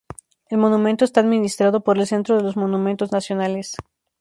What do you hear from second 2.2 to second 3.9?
de los Monumentos nacionales.